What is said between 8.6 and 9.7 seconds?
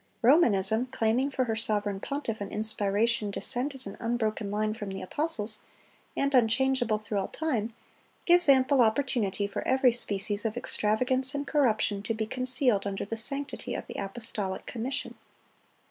opportunity for